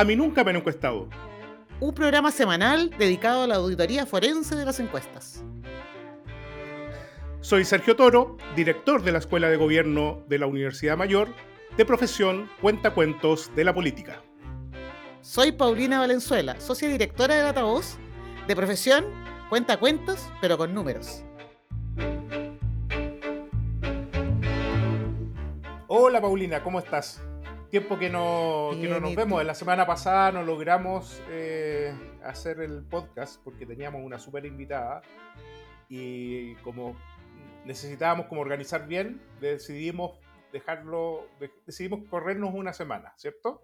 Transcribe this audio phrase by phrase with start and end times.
[0.00, 1.10] A mí nunca me han encuestado.
[1.78, 5.44] Un programa semanal dedicado a la auditoría forense de las encuestas.
[7.42, 11.28] Soy Sergio Toro, director de la Escuela de Gobierno de la Universidad Mayor,
[11.76, 14.22] de profesión Cuentacuentos de la Política.
[15.20, 17.98] Soy Paulina Valenzuela, socia directora de Datavoz,
[18.48, 19.04] de profesión
[19.50, 21.24] Cuentacuentos, pero con números.
[25.88, 27.22] Hola Paulina, ¿cómo estás?
[27.70, 29.44] Tiempo que no, que no nos vemos.
[29.44, 35.02] La semana pasada no logramos eh, hacer el podcast porque teníamos una súper invitada
[35.88, 36.96] y como
[37.64, 40.18] necesitábamos como organizar bien, decidimos
[40.52, 41.28] dejarlo,
[41.66, 43.62] decidimos corrernos una semana, ¿cierto?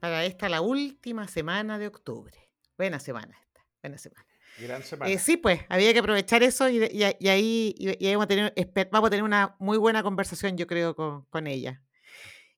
[0.00, 2.50] Para esta la última semana de octubre.
[2.76, 4.26] Buena semana esta, buena semana.
[4.58, 5.10] Gran semana.
[5.10, 7.74] Eh, sí, pues, había que aprovechar eso y, ahí
[8.12, 8.54] vamos, a tener,
[8.90, 11.82] vamos a tener una muy buena conversación, yo creo, con, ella.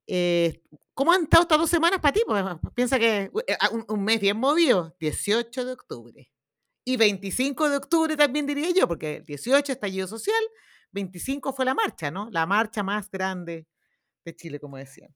[0.09, 0.63] Eh,
[0.95, 2.23] ¿Cómo han estado estas dos semanas para ti?
[2.27, 6.33] Pues, piensa que eh, un, un, mes bien movido, 18 de octubre.
[6.85, 10.43] Y 25 de octubre también diría yo, porque el 18 estallido social,
[10.93, 12.31] 25 fue la marcha, ¿no?
[12.31, 13.69] La marcha más grande
[14.25, 15.15] de Chile, como decían.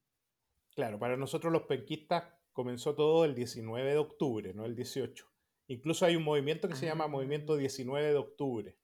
[0.74, 5.26] Claro, para nosotros los penquistas comenzó todo el 19 de octubre, no el 18.
[5.68, 8.76] Incluso hay un movimiento que se llama Movimiento 19 de Octubre.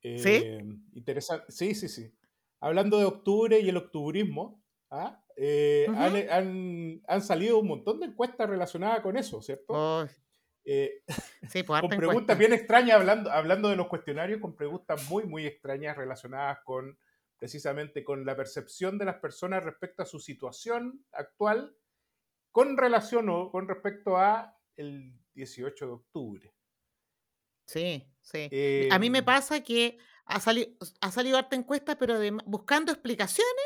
[0.00, 0.28] ¿Sí?
[0.28, 1.50] Eh, interesante.
[1.50, 2.14] Sí, sí, sí.
[2.60, 4.63] Hablando de octubre y el octubrismo,
[4.94, 5.20] ¿ah?
[5.36, 5.86] Eh,
[6.30, 10.08] han, salido un montón de encuestas relacionadas con eso, ¿cierto?
[10.64, 11.02] Eh,
[11.48, 15.46] sí, pues, con preguntas bien extrañas, hablando, hablando de los cuestionarios, con preguntas muy, muy
[15.46, 16.98] extrañas relacionadas con
[17.36, 21.76] precisamente con la percepción de las personas respecto a su situación actual
[22.52, 26.54] con relación o con respecto a el 18 de octubre.
[27.66, 28.88] Sí, sí.
[28.90, 30.70] a mí me em, pasa que ha, salido
[31.00, 33.64] ha salido harta encuesta, pero buscando explicaciones,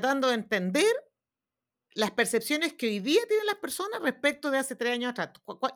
[0.00, 0.94] tratando de entender
[1.94, 5.32] las percepciones que hoy día tienen las personas respecto de hace tres años atrás.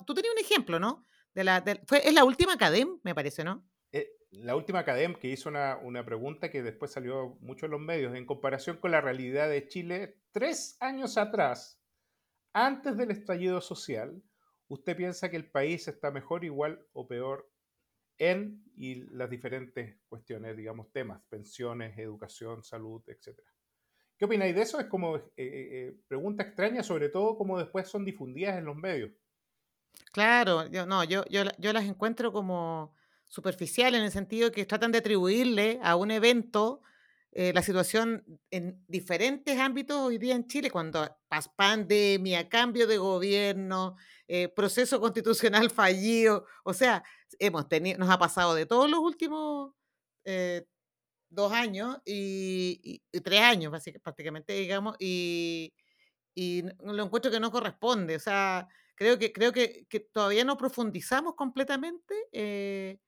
[0.07, 1.05] Tú tenías un ejemplo, ¿no?
[1.35, 3.69] La, es la última Academ, me parece, ¿no?
[3.93, 7.81] Eh, la última Academ que hizo una, una, pregunta que después salió mucho en los
[7.81, 11.79] medios, en comparación con la realidad de Chile tres años atrás,
[12.55, 14.23] antes del estallido social,
[14.69, 17.51] ¿usted piensa que el país está mejor, igual o peor
[18.17, 23.56] en y las diferentes cuestiones, digamos, temas, pensiones, educación, salud, etcétera?
[24.19, 24.81] ¿Qué opináis de eso?
[24.81, 28.77] Es como eh, eh, eh, pregunta extraña, sobre todo como después son difundidas en los
[28.77, 29.11] medios.
[30.13, 32.95] Claro, yo, no, yo, yo, yo las encuentro como
[33.27, 36.83] superficiales en el sentido que tratan de atribuirle a un evento
[37.33, 41.07] la situación en diferentes ámbitos hoy día en Chile, cuando
[41.55, 43.97] pandemia, cambio de gobierno,
[44.55, 47.05] proceso constitucional fallido, o sea,
[47.39, 49.75] hemos tenido, nos ha pasado de todos los últimos
[51.29, 53.73] dos años y, tres años,
[54.03, 55.75] prácticamente, digamos, y,
[56.35, 58.17] y lo encuentro que no corresponde.
[58.17, 62.99] O sea, creo que, creo que, todavía no profundizamos completamente eh,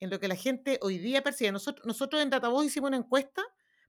[0.00, 1.52] en lo que la gente hoy día percibe.
[1.52, 3.42] Nosotros, nosotros en Datavoz hicimos una encuesta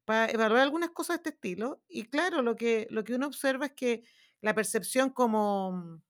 [0.05, 3.65] para evaluar algunas cosas de este estilo, y claro, lo que, lo que uno observa
[3.65, 4.03] es que
[4.39, 6.01] la percepción como,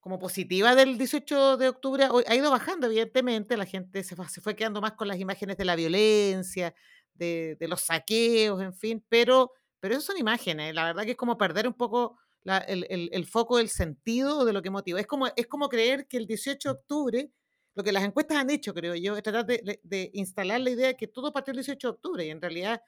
[0.00, 4.40] como positiva del 18 de octubre ha ido bajando, evidentemente, la gente se fue, se
[4.40, 6.74] fue quedando más con las imágenes de la violencia,
[7.14, 11.36] de, los saqueos, en fin, pero, pero eso son imágenes, la verdad que es como
[11.36, 14.98] perder un poco el, foco del sentido de lo que motiva.
[14.98, 17.30] Es como, es como creer que el 18 de octubre,
[17.74, 20.96] lo que las encuestas han hecho, creo yo, es tratar de, instalar la idea de
[20.96, 22.82] que todo partió el 18 de octubre, y en realidad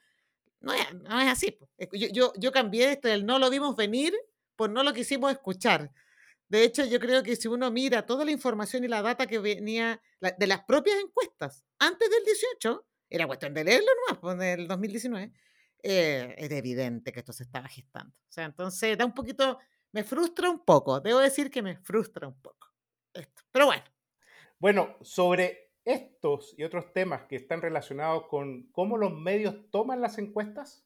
[0.61, 1.59] no es, no es así.
[1.91, 4.13] Yo, yo, yo cambié esto del no lo vimos venir
[4.55, 5.91] por no lo quisimos escuchar.
[6.53, 9.39] De hecho, yo creo que si uno mira toda la información y la data que
[9.39, 14.67] venía de las propias encuestas antes del 18, era cuestión de leerlo nomás, pues, del
[14.67, 15.33] 2019,
[15.81, 18.15] eh, era evidente que esto se estaba gestando.
[18.15, 19.57] O sea, entonces da un poquito,
[19.93, 22.67] me frustra un poco, debo decir que me frustra un poco
[23.15, 23.41] esto.
[23.51, 23.85] Pero bueno.
[24.59, 30.19] Bueno, sobre estos y otros temas que están relacionados con cómo los medios toman las
[30.19, 30.85] encuestas,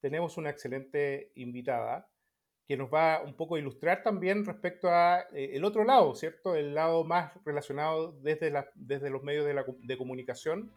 [0.00, 2.10] tenemos una excelente invitada
[2.70, 6.54] que nos va un poco a ilustrar también respecto a eh, el otro lado, ¿cierto?
[6.54, 10.70] El lado más relacionado desde, la, desde los medios de, la, de comunicación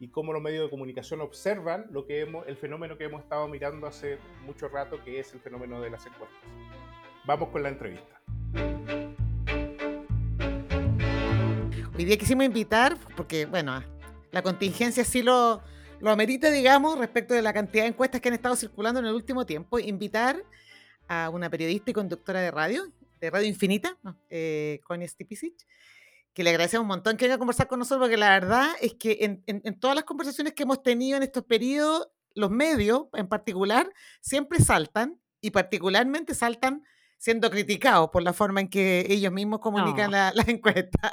[0.00, 3.46] y cómo los medios de comunicación observan lo que hemos, el fenómeno que hemos estado
[3.46, 6.36] mirando hace mucho rato, que es el fenómeno de las encuestas.
[7.24, 8.20] Vamos con la entrevista.
[11.96, 13.84] Hoy día quisimos invitar, porque bueno,
[14.32, 15.62] la contingencia sí lo,
[16.00, 19.14] lo amerita, digamos, respecto de la cantidad de encuestas que han estado circulando en el
[19.14, 20.42] último tiempo, invitar
[21.08, 22.84] a una periodista y conductora de radio,
[23.20, 23.96] de Radio Infinita,
[24.28, 25.54] eh, Connie Stipicic,
[26.32, 28.94] que le agradecemos un montón que venga a conversar con nosotros, porque la verdad es
[28.94, 33.26] que en, en, todas las conversaciones que hemos tenido en estos periodos, los medios en
[33.26, 36.82] particular siempre saltan, y particularmente saltan
[37.18, 41.10] siendo criticados por la forma en que ellos mismos comunican las la encuestas.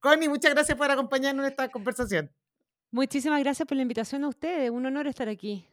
[0.00, 2.30] Connie, muchas gracias por acompañarnos en esta conversación.
[2.90, 4.70] Muchísimas gracias por la invitación a ustedes.
[4.70, 5.66] Un honor estar aquí.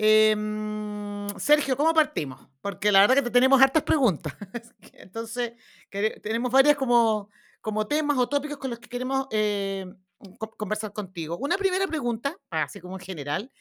[0.00, 2.40] Em, Sergio, ¿cómo partimos?
[2.60, 4.32] Porque la verdad que te tenemos hartas preguntas.
[4.92, 5.54] Entonces,
[5.90, 7.28] tenemos varias como,
[7.60, 9.92] como temas o tópicos con los que queremos eh,
[10.56, 11.36] conversar contigo.
[11.38, 13.52] Una primera pregunta, así como en general,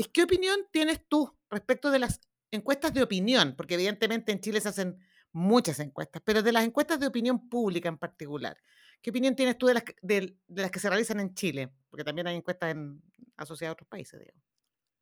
[0.00, 2.20] es ¿qué opinión tienes tú respecto de las
[2.50, 3.54] encuestas de opinión?
[3.56, 4.98] Porque evidentemente en Chile se hacen
[5.30, 8.56] muchas encuestas, pero de las encuestas de opinión pública en particular.
[9.00, 11.70] ¿Qué opinión tienes tú de las, de, las que se realizan en Chile?
[11.88, 13.00] Porque también hay encuestas en,
[13.36, 14.53] asociadas a otros países, digamos.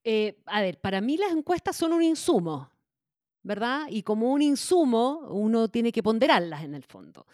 [0.05, 2.71] Eh, a ver, para mí las encuestas son un insumo,
[3.43, 3.87] ¿verdad?
[3.89, 7.27] Y como un insumo, uno tiene que ponderarlas en el fondo.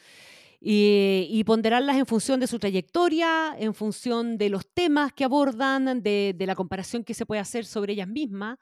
[0.61, 6.35] Y, ponderarlas en función de su trayectoria, en función de los temas que abordan, de,
[6.39, 8.59] la comparación que se puede hacer sobre ellas mismas,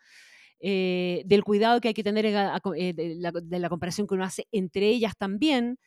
[0.61, 4.47] eh, del cuidado que hay que tener eh, la, de, la, comparación que uno hace
[4.53, 5.79] entre ellas también.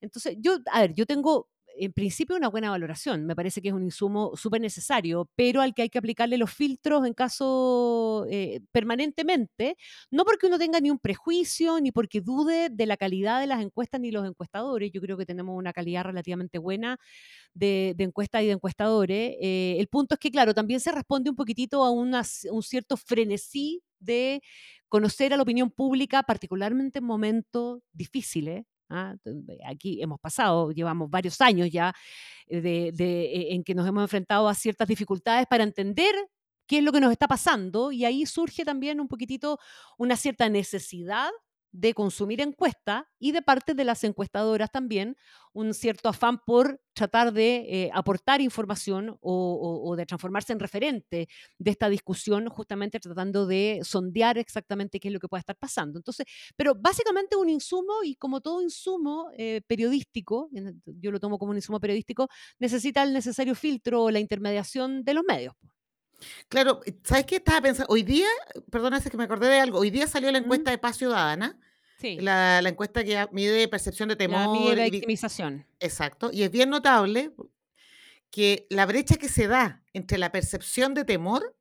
[0.00, 3.26] Entonces, yo, a ver, yo tengo en principio una buena valoración.
[3.26, 6.52] Me parece que es un insumo súper necesario, pero al que hay que aplicarle los
[6.52, 9.76] filtros en caso eh, permanentemente,
[10.10, 13.62] no porque uno tenga ni un prejuicio, ni porque dude de la calidad de las
[13.62, 14.90] encuestas ni los encuestadores.
[14.92, 16.98] Yo creo que tenemos una calidad relativamente buena
[17.54, 19.36] de, encuestas y de encuestadores.
[19.40, 22.12] Eh, el punto es que, claro, también se responde un poquitito a un
[22.62, 24.42] cierto frenesí de
[24.88, 29.16] conocer a la opinión pública, particularmente en momentos difíciles, ¿ah?
[29.66, 31.92] Aquí hemos pasado, llevamos varios años ya
[32.46, 36.14] eh, de, e, en que nos hemos enfrentado a ciertas dificultades para entender
[36.66, 39.58] qué es lo que nos está pasando y ahí surge también un poquitito
[39.98, 41.30] una cierta necesidad
[41.72, 45.16] de consumir encuestas y de parte de las encuestadoras también
[45.54, 51.28] un cierto afán por tratar de eh, aportar información o, de transformarse en referente
[51.58, 55.98] de esta discusión, justamente tratando de sondear exactamente qué es lo que puede estar pasando.
[55.98, 56.26] Entonces,
[56.56, 60.50] pero básicamente un insumo y como todo insumo eh, periodístico,
[60.84, 62.28] yo lo tomo como un insumo periodístico,
[62.58, 65.54] necesita el necesario filtro o la intermediación de los medios.
[66.48, 67.92] Claro, eh, ¿sabes qué estaba pensando?
[67.92, 68.26] Hoy día,
[68.70, 71.58] perdona, es que me acordé de algo, hoy día salió la encuesta de Paz Ciudadana,
[71.98, 72.18] sí.
[72.20, 74.40] la, encuesta que mide percepción de temor.
[74.40, 75.66] La mide victimización.
[75.80, 77.32] Exacto, y es bien notable
[78.30, 81.54] que la brecha que se da entre la percepción de temor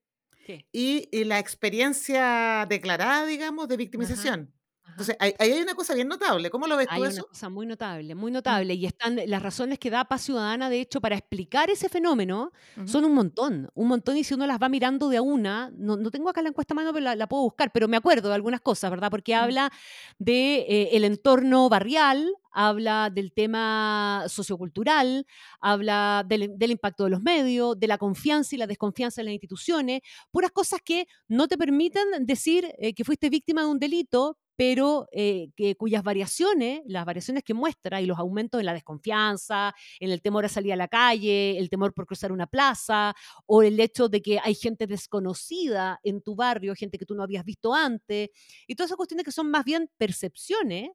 [0.71, 4.53] y, la experiencia declarada, digamos, de victimización.
[4.89, 6.49] Entonces, ahí, hay una cosa bien notable.
[6.49, 7.09] ¿Cómo lo ves tú hay eso?
[7.09, 8.73] Hay una cosa muy notable, muy notable.
[8.73, 12.51] Y están las razones que da Paz Ciudadana, de hecho, para explicar ese fenómeno,
[12.85, 13.69] son un montón.
[13.73, 16.41] Un montón, y si uno las va mirando de a una, no, no tengo acá
[16.41, 19.09] la encuesta a mano, pero la, puedo buscar, pero me acuerdo de algunas cosas, ¿verdad?
[19.09, 19.71] Porque habla
[20.19, 25.25] de eh, el entorno barrial, habla del tema sociocultural,
[25.59, 30.01] habla del, impacto de los medios, de la confianza y la desconfianza en las instituciones,
[30.31, 35.07] puras cosas que no te permiten decir eh, que fuiste víctima de un delito, pero
[35.11, 40.11] eh, que, cuyas variaciones, las variaciones que muestra y los aumentos en la desconfianza, en
[40.11, 43.15] el temor a salir a la calle, el temor por cruzar una plaza,
[43.47, 47.23] o el hecho de que hay gente desconocida en tu barrio, gente que tú no
[47.23, 48.29] habías visto antes,
[48.67, 50.91] y todas esas cuestiones que son más bien percepciones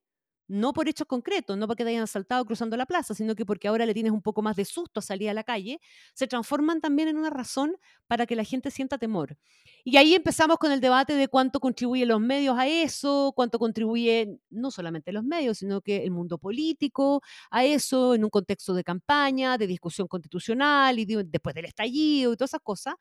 [0.49, 3.69] no por hechos concretos, no porque te hayan asaltado cruzando la plaza, sino que porque
[3.69, 5.81] ahora le tienes un poco más de susto a salir a la calle,
[6.15, 7.77] se transforman también en una razón
[8.07, 9.37] para que la gente sienta temor.
[9.85, 14.41] Y ahí empezamos con el debate de cuánto contribuyen los medios a eso, cuánto contribuyen
[14.51, 18.85] no solamente los medios, sino que el mundo político a eso, en un contexto de
[18.85, 22.95] campaña, de discusión constitucional y después del estallido y todas esas cosas.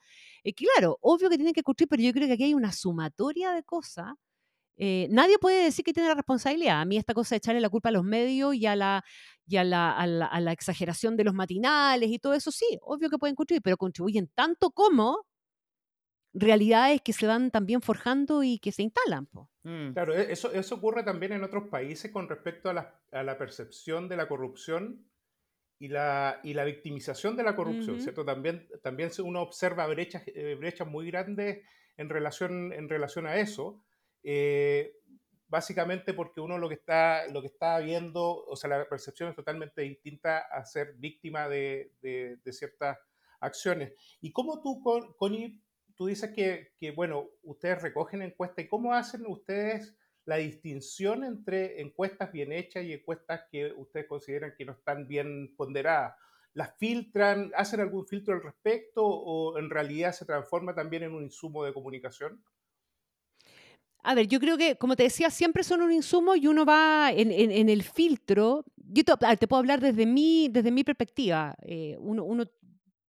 [0.43, 3.51] Y claro, obvio que tienen que contribuir, pero yo creo que aquí hay una sumatoria
[3.51, 4.13] de cosas
[4.77, 6.81] eh, nadie puede decir que tiene la responsabilidad.
[6.81, 9.03] A mí esta cosa de echarle la culpa a los medios y a la,
[9.47, 13.17] y a la, a la, exageración de los matinales y todo eso, sí, obvio que
[13.17, 15.25] pueden contribuir, pero contribuyen tanto como
[16.33, 19.29] realidades que se van también forjando y que se instalan.
[19.63, 19.93] Mm.
[19.93, 23.37] Claro, e, eso, eso ocurre también en otros países con respecto a la, a la
[23.37, 25.05] percepción de la corrupción
[25.79, 28.25] y la, y la victimización de la corrupción, ¿cierto?
[28.25, 31.63] También, también uno observa brechas, eh, brechas muy grandes
[31.97, 33.81] en relación, en relación a eso.
[34.27, 34.97] Eh,
[35.47, 39.35] básicamente porque uno lo que, está, lo que está viendo, o sea, la percepción es
[39.35, 41.91] totalmente distinta a ser víctima de,
[42.51, 42.97] ciertas
[43.39, 43.93] acciones.
[44.19, 44.81] ¿Y cómo tú,
[45.17, 45.61] Connie,
[45.95, 51.79] tú dices que, que, bueno, ustedes recogen encuestas, ¿y cómo hacen ustedes la distinción entre
[51.79, 56.15] encuestas bien hechas y encuestas que ustedes consideran que no están bien ponderadas?
[56.55, 57.51] ¿Las filtran?
[57.55, 61.73] ¿Hacen algún filtro al respecto o en realidad se transforma también en un insumo de
[61.73, 62.41] comunicación?
[64.07, 67.11] A ver, yo creo que, como te decía, siempre son un insumo y uno va
[67.11, 67.31] en,
[67.69, 68.63] el filtro.
[68.77, 71.55] Yo te, puedo hablar desde mi, desde mi perspectiva.
[71.63, 72.45] Eh, uno,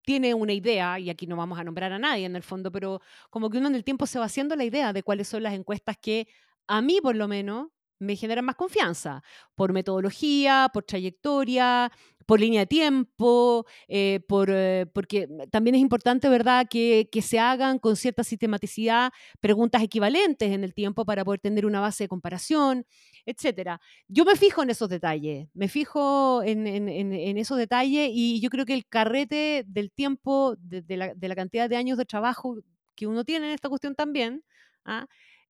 [0.01, 2.99] tiene una idea, y aquí no vamos a nombrar a nadie en el fondo, pero
[3.29, 5.53] como que uno en el tiempo se va haciendo la idea de cuáles son las
[5.53, 6.27] encuestas que
[6.65, 7.67] a mí por lo menos
[7.99, 9.23] me generan más confianza,
[9.55, 11.91] por metodología, por trayectoria,
[12.27, 17.39] por línea de tiempo, eh, por, eh, porque también es importante, ¿verdad?, que, que, se
[17.39, 22.07] hagan con cierta sistematicidad preguntas equivalentes en el tiempo para poder tener una base de
[22.09, 22.85] comparación,
[23.25, 23.79] etc.
[24.09, 28.49] Yo me fijo en esos detalles, me fijo en, en, en esos detalles y yo
[28.49, 32.05] creo que el carrete del tiempo, de, de, la, de, la, cantidad de años de
[32.05, 32.57] trabajo
[32.93, 34.43] que uno tiene en esta cuestión también,
[34.83, 35.07] ¿ah?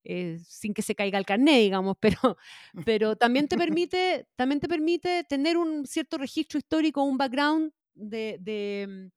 [0.09, 2.37] Eh, sin que se caiga el carnet, digamos, pero,
[2.85, 8.37] pero también, te permite, también te permite tener un cierto registro histórico, un background de,
[8.39, 9.11] de,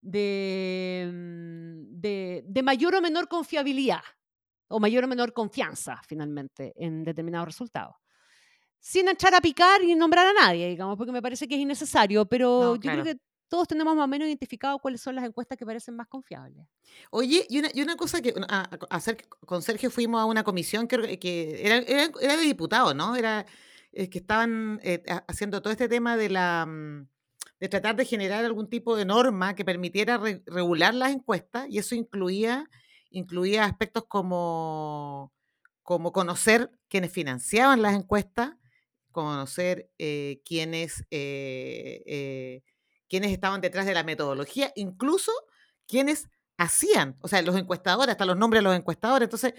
[0.00, 4.00] de, mm, de, de mayor o menor confiabilidad
[4.68, 7.96] o mayor o menor confianza, finalmente, en determinados resultados
[8.84, 12.26] sin echar a picar y nombrar a nadie, digamos, porque me parece que es innecesario,
[12.26, 13.02] pero no, yo claro.
[13.02, 13.20] creo que
[13.52, 16.66] todos tenemos más o menos identificado cuáles son las encuestas que parecen más confiables.
[17.10, 20.96] Oye, y una, cosa que a, a hacer, con Sergio fuimos a una comisión que,
[21.62, 23.14] era, de diputados, ¿no?
[23.14, 23.44] Era
[23.92, 27.08] eh, que estaban eh, haciendo todo este tema de la mm,
[27.60, 31.76] de tratar de generar algún tipo de norma que permitiera re, regular las encuestas y
[31.76, 32.70] eso incluía
[33.10, 35.30] incluía aspectos como
[35.82, 38.52] como conocer quienes financiaban las encuestas,
[39.10, 42.62] conocer eh, quiénes eh,
[43.12, 45.32] quiénes estaban detrás de la metodología, incluso
[45.86, 49.26] quienes hacían, o sea, los encuestadores, hasta los nombres de los encuestadores.
[49.26, 49.52] Entonces,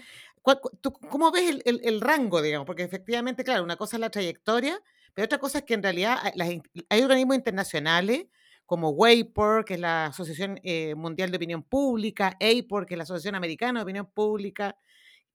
[0.80, 2.66] ¿tú, ¿cómo ves el, rango, digamos?
[2.66, 4.82] Porque efectivamente, claro, una cosa es la trayectoria,
[5.14, 6.62] pero otra cosa es que en realidad hay,
[7.00, 8.26] organismos internacionales
[8.66, 13.04] como WAPOR, que es la Asociación eh, Mundial de Opinión Pública, APOR, que es la
[13.04, 14.76] Asociación Americana de Opinión Pública,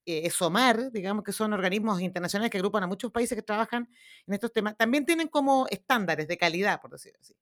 [0.06, 3.88] eh, ESOMAR, digamos que son organismos internacionales que agrupan a muchos países que trabajan
[4.28, 7.34] en estos temas, también tienen como estándares de calidad, por decirlo así.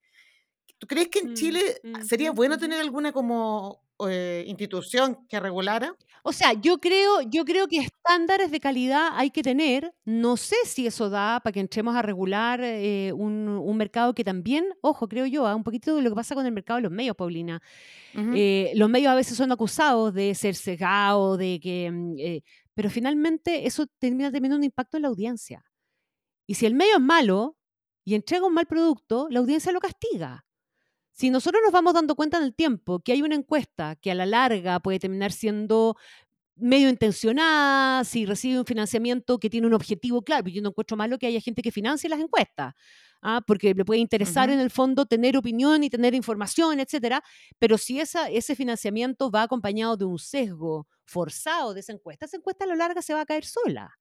[0.78, 5.96] ¿Tú crees que en Chile mm, sería bueno tener alguna como eh, institución que regulara?
[6.24, 9.94] O sea, yo creo, yo creo que estándares de calidad hay que tener.
[10.06, 14.24] No sé si eso da para que entremos a regular eh, un, un, mercado que
[14.24, 15.56] también, ojo, creo yo, ¿eh?
[15.56, 17.62] un poquito de lo que pasa con el mercado de los medios, Paulina.
[18.14, 18.72] Uh -huh.
[18.76, 21.90] los medios a veces son acusados de ser cegados, de que...
[21.92, 22.44] Mm,
[22.74, 25.64] pero finalmente eso termina teniendo un impacto en la audiencia.
[26.48, 27.58] Y si el medio es malo
[28.06, 30.47] y entrega un mal producto, la audiencia lo castiga.
[31.18, 34.16] Si nosotros nos vamos dando cuenta en el tiempo que hay una encuesta que a
[34.16, 35.96] la larga puede terminar siendo
[36.56, 41.18] medio intencionada, si recibe un financiamiento que tiene un objetivo claro, yo no encuentro malo
[41.18, 42.76] que haya gente que financie las encuestas,
[43.24, 43.42] ¿ah?
[43.48, 44.56] porque le puede interesar uh -huh.
[44.56, 47.24] en el fondo tener opinión y tener información, etcétera,
[47.58, 52.38] pero si esa, ese financiamiento va acompañado de un sesgo forzado de esa encuesta, esa
[52.38, 53.98] encuesta a la larga se va a caer sola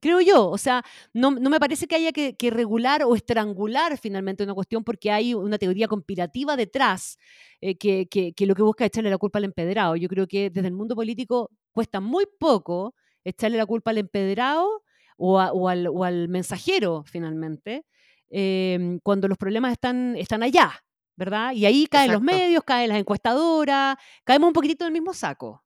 [0.00, 0.48] creo yo.
[0.50, 4.54] O sea, no, no me parece que haya que, que, regular o estrangular finalmente una
[4.54, 7.18] cuestión porque hay una teoría conspirativa detrás
[7.60, 9.96] eh, que, que, que, lo que busca es echarle la culpa al empedrado.
[9.96, 14.82] Yo creo que desde el mundo político cuesta muy poco echarle la culpa al empedrado
[15.16, 17.84] o, a, o, al, o al, mensajero finalmente
[18.30, 20.72] eh, cuando los problemas están, están allá,
[21.16, 21.52] ¿verdad?
[21.52, 22.24] Y ahí caen Exacto.
[22.24, 25.65] los medios, caen las encuestadoras, caemos un poquitito en el mismo saco.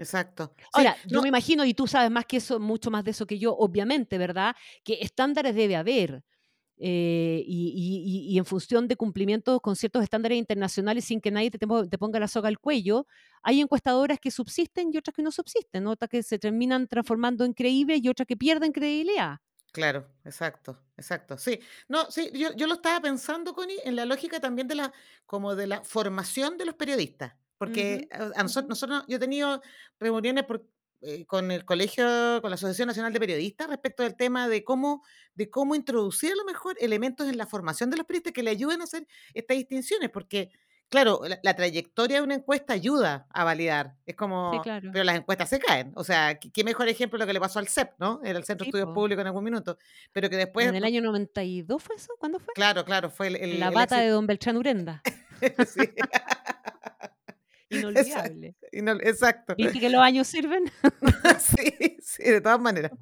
[0.00, 0.54] Exacto.
[0.56, 3.10] Sí, Ahora, yo no, me imagino, y tú sabes más que eso, mucho más de
[3.10, 4.56] eso que yo, obviamente, ¿verdad?
[4.82, 6.24] Que estándares debe haber.
[6.82, 11.50] Eh, y, y, y, en función de cumplimiento con ciertos estándares internacionales sin que nadie
[11.50, 13.06] te, te, ponga la soga al cuello,
[13.42, 17.52] hay encuestadoras que subsisten y otras que no subsisten, otras que se terminan transformando en
[17.52, 19.36] creíbles y otras que pierden credibilidad.
[19.72, 21.36] Claro, exacto, exacto.
[21.36, 24.92] Sí, no, sí, yo, yo lo estaba pensando, Connie, en la lógica también de la,
[25.26, 27.34] como de la formación de los periodistas.
[27.60, 28.32] Porque uh -huh.
[28.36, 29.60] a nosotros, nosotros, yo he tenido
[29.98, 30.64] reuniones por,
[31.02, 32.06] eh, con el colegio,
[32.40, 36.36] con la Asociación Nacional de Periodistas respecto del tema de cómo, de cómo introducir a
[36.36, 39.58] lo mejor elementos en la formación de los periodistas que le ayuden a hacer estas
[39.58, 40.50] distinciones, porque
[40.88, 43.94] claro, la, la trayectoria de una encuesta ayuda a validar.
[44.06, 44.88] Es como, sí, claro.
[44.90, 45.92] pero las encuestas se caen.
[45.96, 48.22] O sea, qué mejor ejemplo lo que le pasó al CEP, ¿no?
[48.24, 49.76] Era el Centro sí, de Estudios Públicos en algún minuto.
[50.12, 50.66] Pero que después.
[50.66, 52.14] ¿En el año 92 fue eso?
[52.18, 52.54] ¿Cuándo fue?
[52.54, 53.36] Claro, claro, fue el.
[53.36, 55.02] el la el bata de don Beltrán Urenda.
[55.66, 55.82] sí.
[58.72, 59.08] Inolvidable.
[59.08, 59.54] Exacto.
[59.56, 60.64] ¿Viste que los años sirven?
[61.38, 62.92] sí, sí, de todas maneras.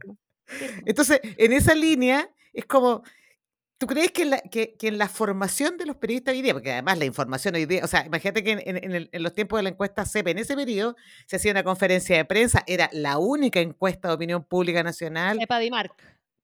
[0.84, 3.02] Entonces, en esa línea, es como,
[3.78, 6.52] ¿tú crees que en, la, que, que en la formación de los periodistas hoy día,
[6.52, 9.34] porque además la información hoy día, o sea, imagínate que en, en, el, en los
[9.34, 10.96] tiempos de la encuesta CEP, en ese periodo,
[11.26, 15.40] se hacía una conferencia de prensa, era la única encuesta de opinión pública nacional.
[15.40, 15.92] Epa Dimarc.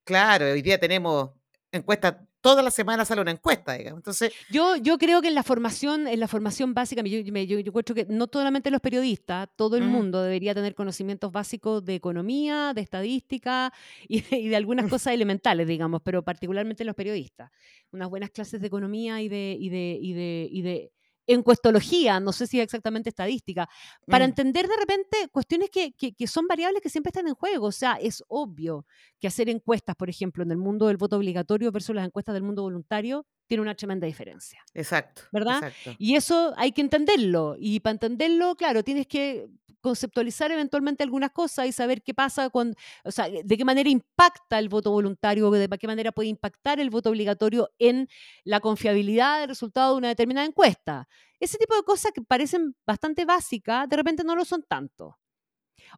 [0.04, 1.30] Claro, hoy día tenemos
[1.72, 4.00] encuestas todas las semanas sale una encuesta, digamos.
[4.00, 7.58] Entonces, yo, yo creo que en la formación, en la formación básica, yo, yo, yo
[7.58, 9.88] encuentro que no solamente los periodistas, todo el mm.
[9.88, 13.72] mundo debería tener conocimientos básicos de economía, de estadística
[14.08, 17.50] y de, y de algunas cosas elementales, digamos, pero particularmente los periodistas.
[17.92, 20.92] Unas buenas clases de economía y de, y de, y de, y de
[21.26, 23.68] encuestología, no sé si es exactamente estadística,
[24.06, 24.30] para Mm.
[24.30, 27.66] entender de repente cuestiones que, que- que son variables que siempre están en juego.
[27.66, 28.86] O sea, es obvio
[29.20, 32.42] que hacer encuestas, por ejemplo, en el mundo del voto obligatorio versus las encuestas del
[32.42, 34.62] mundo voluntario, tiene una tremenda diferencia.
[34.72, 35.22] Exacto.
[35.32, 35.56] ¿Verdad?
[35.64, 35.94] Exacto.
[35.98, 37.56] Y eso hay que entenderlo.
[37.58, 39.46] Y para entenderlo, claro, tienes que
[39.84, 42.74] conceptualizar eventualmente algunas cosas y saber qué pasa con,
[43.04, 46.90] o sea, de qué manera impacta el voto voluntario, de qué manera puede impactar el
[46.90, 48.08] voto obligatorio en
[48.44, 51.06] la confiabilidad del resultado de una determinada encuesta.
[51.38, 55.18] Ese tipo de cosas que parecen bastante básicas, de repente no lo son tanto.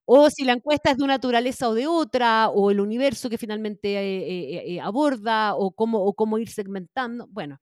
[0.05, 3.39] O si la encuesta es de una naturaleza o de otra, o el universo que
[3.39, 7.27] finalmente eh, eh, eh, aborda, o cómo, o cómo ir segmentando.
[7.31, 7.59] Bueno,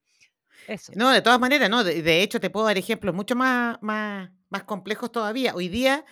[0.67, 0.91] eso.
[0.95, 1.83] No, de todas maneras, no.
[1.83, 5.53] De, de hecho, te puedo dar ejemplos mucho más, más, más complejos todavía.
[5.55, 6.05] Hoy día,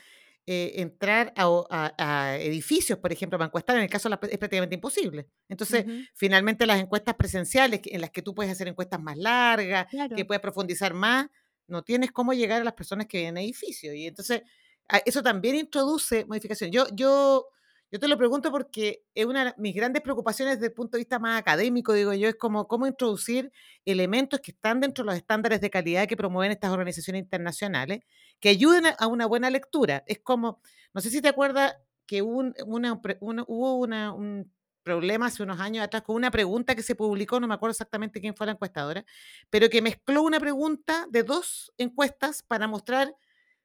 [0.46, 4.32] eh, entrar a, a- a edificios, por ejemplo, para encuestar, en el caso de las-
[4.32, 5.28] es prácticamente imposible.
[5.50, 10.26] Entonces, finalmente, las encuestas presenciales, en las que tú puedes hacer encuestas más largas, que
[10.26, 11.28] puedes profundizar más,
[11.68, 13.96] no tienes cómo llegar a las personas que viven en edificios.
[13.96, 14.42] Y entonces,
[14.90, 16.72] a- eso también introduce modificación.
[16.72, 17.48] Yo, yo,
[17.94, 21.02] yo te lo pregunto porque es una de mis grandes preocupaciones desde el punto de
[21.02, 23.52] vista más académico, digo yo, es como cómo introducir
[23.86, 28.00] elementos que están dentro de los estándares de calidad que promueven estas organizaciones internacionales,
[28.40, 30.04] que ayuden a, una buena lectura.
[30.08, 30.60] Es como,
[30.92, 31.76] no sé si te acuerdas
[32.08, 37.40] que un- hubo un problema hace unos años atrás con una pregunta que se publicó,
[37.40, 39.06] no me acuerdo exactamente quién fue la encuestadora,
[39.52, 43.16] pero que mezcló una pregunta de dos encuestas para mostrar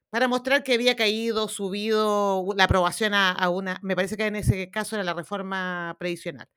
[0.09, 4.35] para mostrar que había caído, subido la aprobación a, a una, me parece que en
[4.35, 6.47] ese caso era la reforma previsional.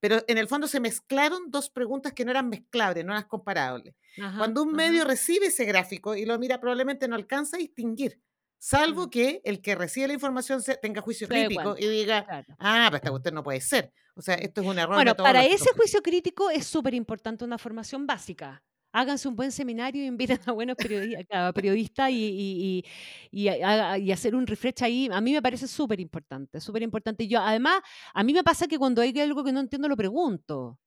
[0.00, 3.94] Pero en el fondo se mezclaron dos preguntas que no eran mezclables, no eran comparables.
[4.20, 4.76] Ajá, Cuando un ajá.
[4.76, 8.20] medio recibe ese gráfico y lo mira, probablemente no alcanza a distinguir,
[8.58, 9.10] salvo Mm.
[9.10, 12.46] que el que recibe la información se- tenga juicio crítico y diga, claro.
[12.58, 13.92] ah, pero esta cuestión no puede ser.
[14.16, 17.58] O sea, esto es un error Bueno, para ese juicio crítico es súper importante una
[17.58, 18.62] formación básica.
[18.92, 22.84] Háganse un buen seminario y inviten a buenos periodistas y, y-
[23.30, 25.08] y- y a- y hacer un refresh ahí.
[25.12, 27.26] A mí me parece súper importante, súper importante.
[27.28, 27.80] Yo, además,
[28.14, 30.78] a mí me pasa que cuando hay algo que no entiendo lo pregunto.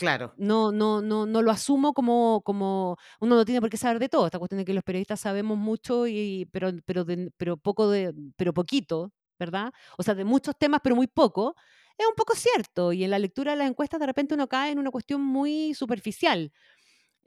[0.00, 3.98] Claro, No, no, no, no lo asumo como, como uno no tiene por qué saber
[3.98, 4.24] de todo.
[4.26, 8.14] Esta cuestión de que los periodistas sabemos mucho, y, pero, pero, de- pero poco de,
[8.36, 9.70] pero poquito, ¿verdad?
[9.98, 11.54] O sea, de muchos temas, pero muy poco.
[11.98, 12.92] Es un poco cierto.
[12.94, 15.74] Y en la lectura de las encuestas, de repente uno cae en una cuestión muy
[15.74, 16.50] superficial.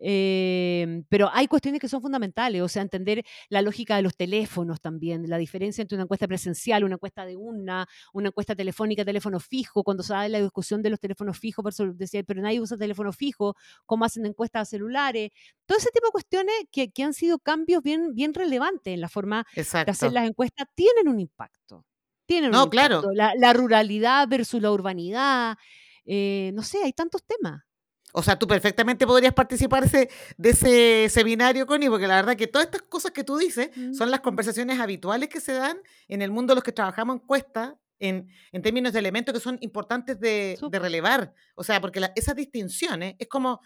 [0.05, 4.81] Eh, pero hay cuestiones que son fundamentales, o sea, entender la lógica de los teléfonos
[4.81, 9.39] también, la diferencia entre una encuesta presencial, una encuesta de una, una encuesta telefónica, teléfono
[9.39, 11.63] fijo, cuando se da la discusión de los teléfonos fijos,
[11.95, 15.31] decía, pero nadie usa teléfono fijo, cómo hacen encuestas a celulares,
[15.65, 19.07] todo ese tipo de cuestiones que, que han sido cambios bien, bien relevantes en la
[19.07, 19.45] forma
[19.85, 21.85] de hacer las encuestas, tienen un impacto,
[22.25, 22.95] tienen un No, claro.
[22.97, 23.13] impacto.
[23.13, 25.55] La, la ruralidad versus la urbanidad,
[26.05, 27.61] eh, no sé, hay tantos temas.
[28.15, 32.47] O sea, tú perfectamente podrías participar ese- de ese seminario, Connie, porque la verdad que
[32.47, 33.93] todas estas cosas que tú dices Mm.
[33.93, 37.21] son las conversaciones habituales que se dan en el mundo de los que trabajamos en
[37.23, 41.33] encuestas, en, en términos de elementos que son importantes de, de relevar.
[41.55, 43.61] O sea, porque la- esas distinciones es como,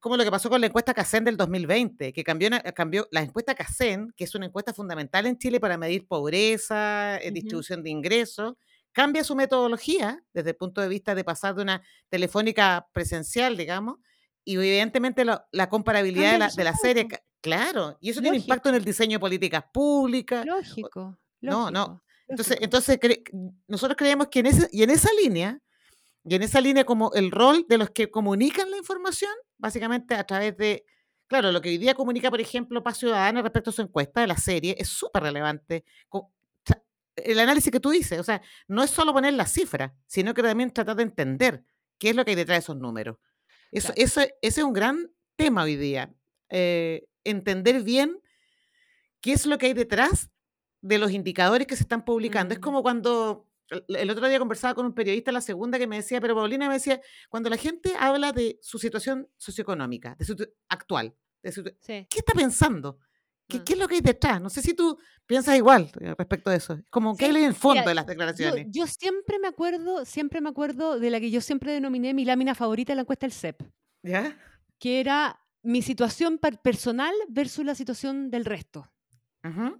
[0.00, 3.54] como lo que pasó con la encuesta CACEN del 2020, que cambió, cambió la encuesta
[3.54, 8.54] CACEN, que es una encuesta fundamental en Chile para medir pobreza, eh, distribución de ingresos,
[8.92, 13.96] cambia su metodología desde el punto de vista de pasar de una telefónica presencial, digamos,
[14.44, 17.08] y evidentemente lo- la comparabilidad de la, el de la serie,
[17.40, 18.82] claro, y eso tiene impacto en Lógico.
[18.88, 20.44] el diseño de políticas públicas.
[20.46, 21.78] Lógico, No, no.
[21.80, 22.64] lógico, Entonces, lógico.
[22.64, 25.58] entonces cre- nosotros creemos que en, ese, y en esa línea,
[26.24, 30.24] y en esa línea como el rol de los que comunican la información, básicamente a
[30.24, 30.84] través de,
[31.26, 34.26] claro, lo que hoy día comunica, por ejemplo, Paz Ciudadana respecto a su encuesta de
[34.28, 35.84] la serie, es súper relevante.
[37.16, 40.42] El análisis que tú dices, o sea, no es solo poner las cifras, sino que
[40.42, 41.64] también tratar de entender
[41.98, 43.18] qué es lo que hay detrás de esos números.
[43.70, 44.02] Eso, Claro.
[44.04, 46.12] eso, ese es un gran tema hoy día.
[46.54, 48.20] eh, entender bien
[49.22, 50.30] qué es lo que hay detrás
[50.82, 52.52] de los indicadores que se están publicando.
[52.52, 52.62] Es Mm.
[52.62, 53.48] como cuando
[53.88, 56.74] el, otro día conversaba con un periodista, la segunda, que me decía, pero Paulina me
[56.74, 60.36] decía, cuando la gente habla de su situación socioeconómica, de su
[60.68, 62.06] actual, de su- Sí.
[62.10, 62.98] ¿qué está pensando?
[63.52, 63.64] ¿Qué, Mm.
[63.64, 64.40] qué es lo que hay detrás?
[64.40, 66.78] No sé si tú piensas igual eh, respecto a eso.
[66.90, 68.66] Como que Sí, hay en el fondo mira, de las declaraciones.
[68.70, 72.54] yo siempre me acuerdo, siempre me acuerdo de la que yo siempre denominé mi lámina
[72.54, 73.62] favorita de la encuesta del CEP,
[74.02, 74.36] ¿Ya?
[74.78, 78.90] que era mi situación per- personal versus la situación del resto.
[79.44, 79.78] Ujú.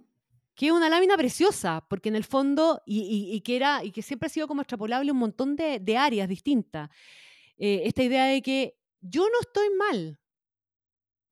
[0.55, 3.91] Que es una lámina preciosa, porque en el fondo, y, y- y que era, y
[3.91, 6.89] que siempre ha sido como extrapolable un montón de, de áreas distintas.
[7.57, 10.19] Eh, esta idea de que yo no estoy mal,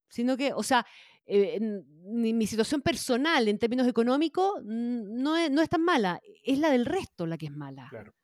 [0.08, 0.84] sino que, o sea,
[1.26, 1.58] eh,
[2.04, 6.70] mi, mi situación personal en términos económicos no es, no es tan mala, es la
[6.70, 7.86] del resto la que es mala.
[7.90, 8.14] Claro.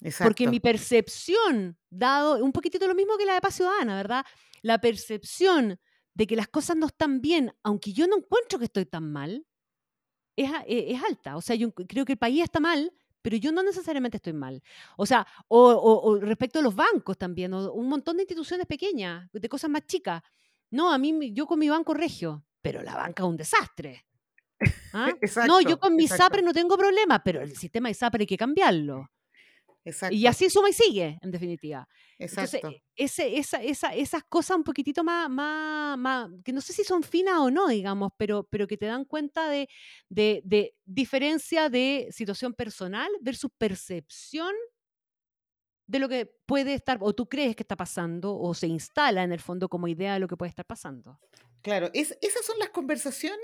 [0.00, 0.50] Porque Exacto.
[0.50, 4.24] mi percepción, dado un poquitito lo mismo que la de Paz Ciudadana, ¿verdad?
[4.62, 5.80] La percepción
[6.14, 9.44] de que las cosas no están bien, aunque yo no encuentro que estoy tan mal,
[10.36, 11.36] es, e- es alta.
[11.36, 14.62] O sea, yo creo que el país está mal, pero yo no necesariamente estoy mal.
[14.96, 18.66] O sea, o, o- o respecto a los bancos también, o un montón de instituciones
[18.66, 20.22] pequeñas, de cosas más chicas.
[20.70, 24.04] No, a mí, yo con mi banco regio, pero la banca es un desastre.
[24.92, 25.12] ¿Ah?
[25.52, 26.24] No, yo con mi exacto.
[26.24, 29.08] SAPRE no tengo problema, pero el sistema de SAPRE hay que cambiarlo.
[29.84, 30.14] Exacto.
[30.14, 31.88] Y así suma y sigue, en definitiva.
[32.18, 32.70] Exacto.
[32.94, 37.02] ese, esa, esa- esas cosas un poquitito más, más, más- que no sé si son
[37.02, 39.68] finas o no, digamos, pero, pero que te dan cuenta de,
[40.10, 44.52] de, de diferencia de situación personal versus percepción
[45.88, 49.32] de lo que puede estar, o tú crees que está pasando, o se instala en
[49.32, 51.18] el fondo como idea de lo que puede estar pasando.
[51.62, 53.40] Claro, es- esas son las conversaciones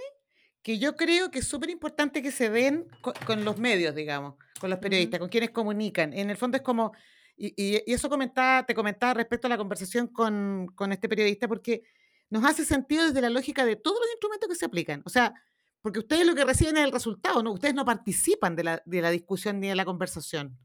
[0.63, 4.35] que yo creo que es súper importante que se den co- con, los medios, digamos,
[4.61, 6.13] con los periodistas, con quienes comunican.
[6.13, 6.93] En el fondo es como,
[7.37, 11.49] y, y- y eso comentaba, te comentaba respecto a la conversación con, con este periodista,
[11.49, 11.83] porque
[12.31, 15.03] nos hace sentido desde la lógica de todos los instrumentos que se aplican.
[15.05, 15.35] O sea,
[15.83, 17.53] porque ustedes lo que reciben es el resultado, ¿no?
[17.53, 20.59] Ustedes no participan de la, de la discusión ni de la conversación.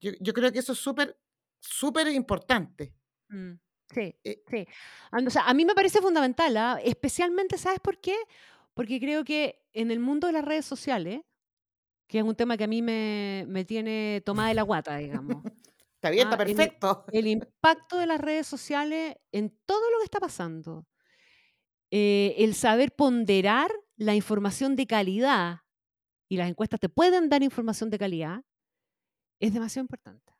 [0.00, 1.18] Yo, yo creo que eso es súper,
[1.60, 2.94] súper importante.
[3.28, 3.54] Mm,
[3.90, 4.66] Sí, Eh, sí.
[5.12, 6.78] A- O sea, a mí me parece fundamental, ¿ah?
[6.84, 8.14] especialmente, ¿sabes por qué?
[8.74, 11.22] Porque creo que en el mundo de las redes sociales,
[12.06, 15.42] que es un tema que a mí me, me tiene tomada de la guata, digamos,
[15.94, 17.04] Está bien, está Ah, el- perfecto.
[17.12, 20.86] el impacto de las redes sociales en todo lo que está pasando,
[21.90, 25.60] eh, el saber ponderar la información de calidad,
[26.28, 28.42] y las encuestas te pueden dar información de calidad,
[29.40, 30.32] es demasiado importante.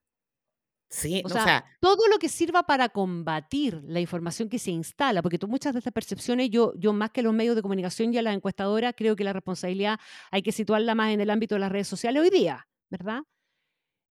[0.90, 4.70] Sí, O sea, o sea, todo lo que sirva para combatir la información que se
[4.70, 8.14] instala, porque tú, muchas de estas percepciones, yo, yo más que los medios de comunicación
[8.14, 11.56] y a las encuestadoras, creo que la responsabilidad hay que situarla más en el ámbito
[11.56, 13.20] de las redes sociales hoy día, ¿verdad?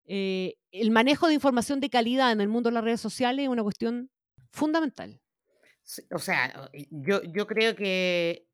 [0.05, 3.49] Eh, el manejo de información de calidad en el mundo de las redes sociales es
[3.49, 4.11] una cuestión
[4.51, 5.19] fundamental.
[6.11, 8.47] O sea, y yo, yo creo que,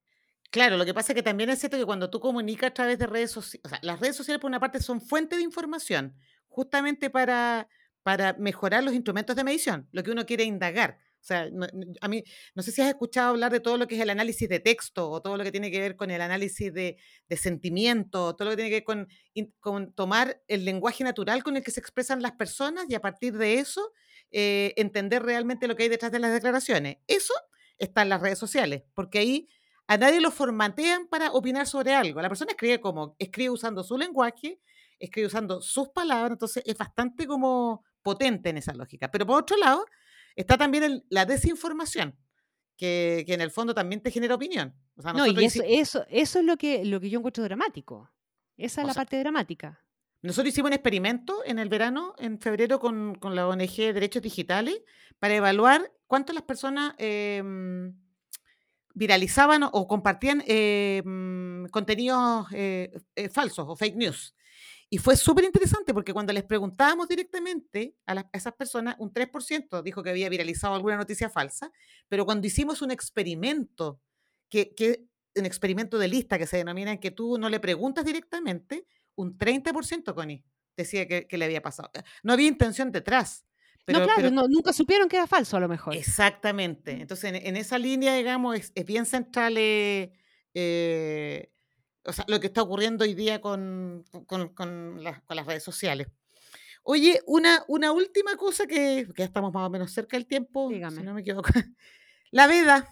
[0.53, 2.99] claro, lo que pasa es que también es cierto que cuando tú comunicas a través
[2.99, 6.15] de redes sociales, las redes sociales por una parte son fuente de información,
[6.47, 7.67] justamente para,
[8.03, 10.99] para mejorar los instrumentos de medición, lo que uno quiere indagar.
[11.21, 11.67] O sea, no-
[12.01, 14.47] a mí, no sé si has escuchado hablar de todo lo que es el análisis
[14.49, 16.97] de texto o todo lo que tiene que ver con el análisis de,
[17.29, 19.07] de sentimiento, todo lo que tiene que ver con,
[19.59, 23.37] con tomar el lenguaje natural con el que se expresan las personas y a partir
[23.37, 23.91] de eso
[24.31, 26.97] eh, entender realmente lo que hay detrás de las declaraciones.
[27.07, 27.33] Eso
[27.77, 29.49] está en las redes sociales, porque ahí
[29.87, 32.21] a nadie lo formatean para opinar sobre algo.
[32.21, 34.59] La persona escribe como, escribe usando su lenguaje,
[34.99, 39.11] escribe usando sus palabras, entonces es bastante como potente en esa lógica.
[39.11, 39.85] Pero por otro lado,
[40.35, 42.17] está también el- la desinformación,
[42.77, 44.73] que, que en el fondo también te genera opinión.
[44.95, 48.09] O sea, No, y eso, eso, eso es lo que, lo que yo encuentro dramático.
[48.57, 49.79] Esa es O la sea, parte dramática.
[50.21, 54.81] Nosotros hicimos un experimento en el verano, en febrero, con, con la ONG Derechos Digitales,
[55.19, 57.93] para evaluar cuánto las personas em,
[58.93, 64.35] viralizaban o- compartían em, contenidos eh, eh, falsos o fake news.
[64.89, 70.03] Y fue súper interesante porque cuando les preguntábamos directamente a, esas personas, un 3% dijo
[70.03, 71.71] que había viralizado alguna noticia falsa,
[72.07, 73.99] pero cuando hicimos un experimento,
[74.49, 78.05] que, que un experimento de lista que se denomina en que tú no le preguntas
[78.05, 80.43] directamente, un 30%, Connie,
[80.77, 81.89] decía que, que le había pasado.
[81.95, 83.45] Eh, No había intención detrás.
[83.85, 85.93] Pero, no, claro, pero- no, nunca supieron que era falso a lo mejor.
[85.95, 86.91] Exactamente.
[86.91, 90.13] Entonces, en, en esa línea, digamos, es, es bien central eh,
[90.53, 91.49] eh,
[92.05, 95.63] o sea, lo que está ocurriendo hoy día con, con- con las, con las redes
[95.63, 96.07] sociales.
[96.83, 100.67] Oye, una, una última cosa que, que ya estamos más o menos cerca del tiempo,
[100.69, 101.01] si Dígame.
[101.03, 101.49] no me equivoco.
[102.31, 102.87] La veda.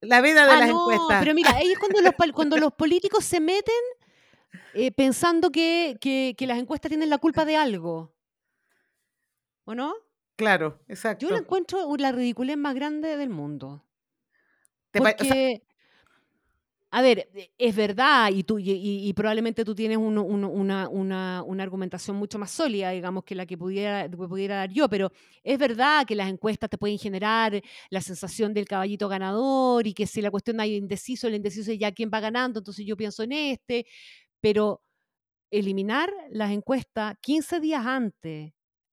[0.00, 1.22] La veda de Ah, las no, encuestas.
[1.22, 3.74] pero mira, ahí es cuando los, cuando los políticos se meten
[4.74, 8.14] eh, pensando que, que- que las encuestas tienen la culpa de algo.
[9.70, 9.94] ¿O no?
[10.34, 11.24] Claro, exacto.
[11.24, 13.68] Yo lo encuentro la ridiculez más grande del mundo.
[13.68, 13.82] O
[14.92, 15.62] sea, Porque,
[16.90, 20.44] a ver, e- es verdad, y, tú, y, y- y probablemente tú tienes un- un-
[20.44, 24.70] una, una- una argumentación mucho más sólida, digamos, que la que pudiera, que pudiera dar
[24.72, 25.12] yo, pero
[25.44, 30.08] es verdad que las encuestas te pueden generar la sensación del caballito ganador y que
[30.08, 33.22] si la cuestión hay indeciso, el indeciso es ya quién va ganando, entonces yo pienso
[33.22, 33.86] en este,
[34.40, 34.82] pero
[35.52, 38.52] eliminar las encuestas 15 días antes.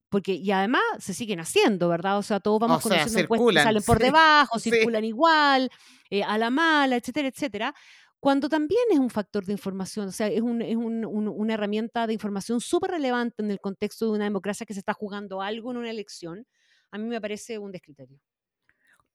[0.09, 2.17] Porque, y además se siguen haciendo, ¿verdad?
[2.17, 4.71] O sea, todos vamos O sea, conociendo encuestas que circulan, salen por sí, debajo, sí.
[4.71, 5.69] circulan igual,
[6.09, 7.75] eh, a la mala, etcétera, etcétera,
[8.19, 11.53] cuando también es un factor de información, o sea, es, un- es un- un- una
[11.53, 15.41] herramienta de información súper relevante en el contexto de una democracia que se está jugando
[15.41, 16.47] algo en una elección,
[16.91, 18.19] a mí me parece un descriterio.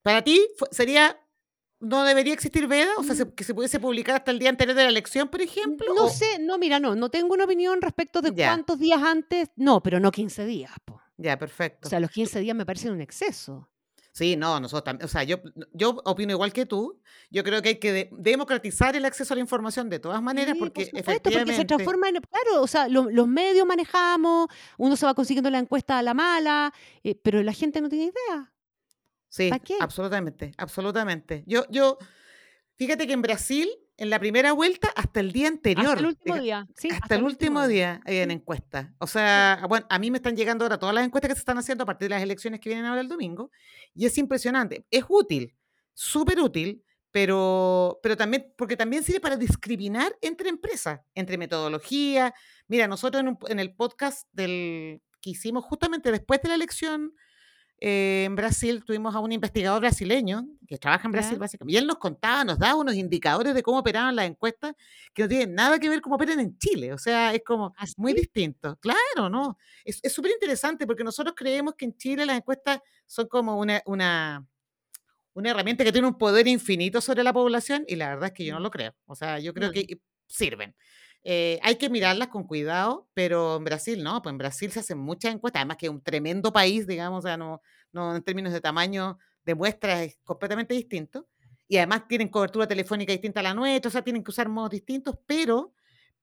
[0.02, 1.18] Para ti sería,
[1.82, 4.74] no debería existir veda, o sea, se- que se pudiese publicar hasta el día anterior
[4.76, 5.92] de la elección, por ejemplo.
[5.94, 8.48] No o- sé, no, mira, no, no tengo una opinión respecto de Ya.
[8.48, 11.00] cuántos días antes, no, pero no 15 días, po.
[11.18, 11.88] Ya, O perfecto.
[11.88, 13.68] sea, los 15 días me parecen un exceso.
[14.14, 15.38] Sí, no, nosotros también, o sea, yo,
[15.72, 17.00] yo opino igual que tú.
[17.30, 20.52] Yo creo que hay que de- democratizar el acceso a la información de todas maneras,
[20.52, 23.66] Sí, por porque supuesto, porque se efectivamente, transforma en, claro, o sea, lo- los medios
[23.66, 27.88] manejamos, uno se va consiguiendo la encuesta a la mala, eh, pero la gente no
[27.88, 28.51] tiene idea.
[29.32, 29.76] Sí, ¿Para qué?
[29.80, 31.42] absolutamente, absolutamente.
[31.46, 31.96] Yo, yo,
[32.76, 36.36] fíjate que en Brasil, en la primera vuelta, hasta el día anterior, Hasta el último
[36.38, 38.34] día, sí, hasta, el último día, habían Sí.
[38.34, 38.88] encuestas.
[38.98, 41.56] O sea, bueno, a mí me están llegando ahora todas las encuestas que se están
[41.58, 43.50] haciendo a partir de las elecciones que vienen ahora el domingo,
[43.94, 44.84] y es impresionante.
[44.90, 45.54] Es útil,
[45.94, 52.34] súper útil, pero, pero también, porque también sirve para discriminar entre empresas, entre metodología.
[52.68, 57.12] Mira, nosotros en, un- en el podcast del, que hicimos justamente después de la elección
[57.84, 61.38] eh, en Brasil, tuvimos a un investigador brasileño que trabaja en Brasil, Ya.
[61.40, 64.74] básicamente, y él nos contaba, nos daba unos indicadores de cómo operaban las encuestas
[65.12, 66.92] que no tienen nada que ver cómo operan en Chile.
[66.92, 68.20] O sea, es como muy ¿Así?
[68.20, 68.76] distinto.
[68.80, 69.58] Claro, ¿no?
[69.84, 74.46] Es súper interesante porque nosotros creemos que en Chile las encuestas son como una, una,
[75.34, 78.44] una herramienta que tiene un poder infinito sobre la población y la verdad es que
[78.44, 78.62] yo no Mm.
[78.62, 78.94] lo creo.
[79.06, 80.74] O sea, yo creo que sirven.
[81.24, 84.98] Eh, hay que mirarlas con cuidado, pero en Brasil no, pues en Brasil se hacen
[84.98, 87.60] muchas encuestas, además que es un tremendo país, digamos, o sea, no,
[87.92, 91.28] no en términos de tamaño de muestras es completamente distinto.
[91.68, 94.70] Y además tienen cobertura telefónica distinta a la nuestra, o sea, tienen que usar modos
[94.70, 95.72] distintos, pero,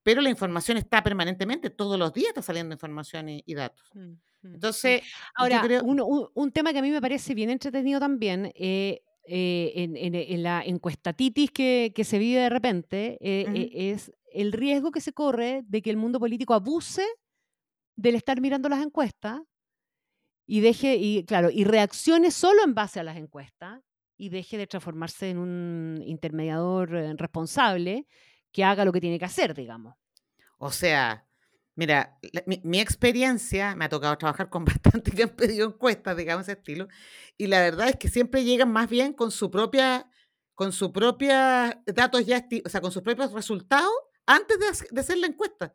[0.02, 3.90] pero la información está permanentemente, todos los días está saliendo información y, y datos.
[3.94, 4.00] Mm,
[4.42, 4.54] mm.
[4.54, 5.82] Entonces, yo Ahora, creo...
[5.82, 10.14] un, un tema que a mí me parece bien entretenido también, eh, eh, en, en-
[10.14, 15.12] en la encuestatitis que, que se vive de repente, eh, es el riesgo que se
[15.12, 17.06] corre de que el mundo político abuse
[17.96, 19.40] del estar mirando las encuestas
[20.46, 23.80] y deje, y claro, y reaccione solo en base a las encuestas
[24.16, 28.06] y deje de transformarse en un intermediador eh, responsable
[28.52, 29.94] que haga lo que tiene que hacer, digamos.
[30.58, 31.26] O sea,
[31.74, 36.48] mira, mi, mi experiencia, me ha tocado trabajar con bastante que han pedido encuestas, digamos,
[36.48, 36.88] ese estilo,
[37.38, 40.10] y la verdad es que siempre llegan más bien con su propia,
[40.54, 43.92] con su propia datos ya, o sea, con sus propios resultados
[44.30, 45.74] antes de, hace- de hacer la encuesta.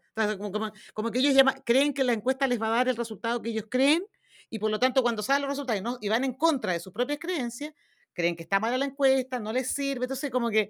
[0.93, 3.65] Como, que ellos creen que la encuesta les va a dar el resultado que ellos
[3.69, 4.05] creen,
[4.49, 7.19] y por lo tanto cuando salen los resultados y, van en contra de sus propias
[7.19, 7.73] creencias,
[8.13, 10.69] creen que está mala la encuesta, no les sirve, entonces como que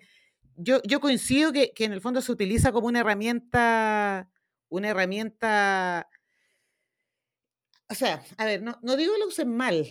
[0.56, 4.30] yo, yo coincido que, que en el fondo se utiliza como una herramienta,
[4.70, 6.10] una herramienta,
[7.88, 9.86] o sea, a ver, no, no digo que la usen mal,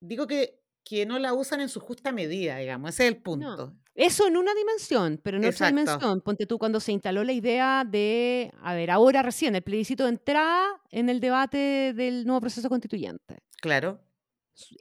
[0.00, 3.22] digo que, que no la usan en su justa medida, digamos, ese es el No,
[3.22, 3.74] punto.
[3.94, 7.32] eso en una dimensión, pero en otra Exacto, dimensión, ponte tú cuando se instaló la
[7.32, 12.40] idea de, a ver, ahora recién, el plebiscito de entrada en el debate del nuevo
[12.40, 13.38] proceso constituyente.
[13.60, 14.00] claro,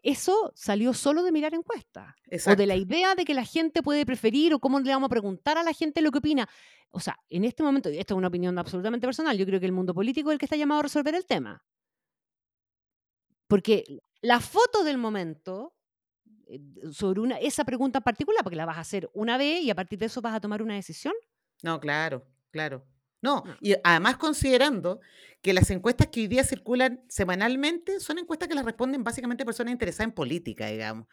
[0.04, 2.14] Eso salió solo de mirar encuestas
[2.48, 5.10] o de la idea de que la gente puede preferir o cómo le vamos a
[5.10, 6.50] preguntar a la gente lo que opina.
[6.90, 9.66] O sea, en este momento, y esto es una opinión absolutamente personal, yo creo que
[9.68, 11.64] el mundo político es el que está llamado a resolver el tema.
[13.48, 13.84] Porque
[14.22, 15.74] la foto del momento
[16.92, 19.76] sobre una, esa pregunta en particular, porque la vas a hacer una vez y a
[19.76, 21.14] partir de eso vas a tomar una decisión.
[21.64, 22.86] No, claro, claro.
[23.24, 23.56] No, No.
[23.62, 25.00] y además considerando
[25.44, 29.72] que las encuestas que hoy día circulan semanalmente son encuestas que las responden básicamente personas
[29.72, 31.06] interesadas en política, digamos.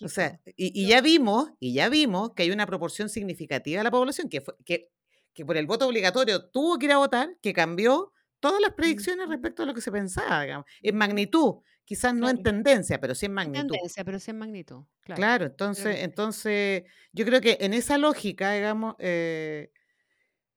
[0.00, 0.50] O sea, Lógico.
[0.56, 4.28] y, y ya vimos, y ya vimos que hay una proporción significativa de la población
[4.28, 4.90] que, fue, que,
[5.34, 9.28] que por el voto obligatorio tuvo que ir a votar, que cambió todas las predicciones
[9.28, 10.66] respecto a lo que se pensaba, digamos.
[10.82, 11.56] En magnitud,
[11.86, 13.78] quizás no en tendencia, pero sí en En magnitud.
[13.78, 14.84] tendencia, pero sí en magnitud.
[15.04, 15.46] Claro.
[15.46, 19.70] Entonces, entonces yo creo que en esa lógica, digamos, eh,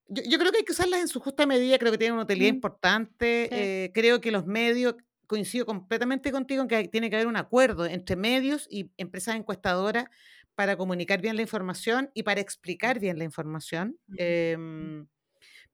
[0.07, 2.23] yo, yo creo que hay que usarlas en su justa medida, creo que tienen una
[2.23, 3.71] utilidad Mm, importante, sí.
[3.85, 4.95] eh, creo que los medios,
[5.27, 9.35] coincido completamente contigo en que hay- tiene que haber un acuerdo entre medios y empresas
[9.35, 10.05] encuestadoras
[10.55, 13.99] para comunicar bien la información y para explicar bien la información.